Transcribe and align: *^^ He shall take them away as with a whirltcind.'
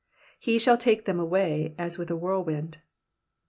*^^ 0.01 0.03
He 0.39 0.57
shall 0.57 0.79
take 0.79 1.05
them 1.05 1.19
away 1.19 1.75
as 1.77 1.99
with 1.99 2.09
a 2.09 2.15
whirltcind.' 2.15 2.77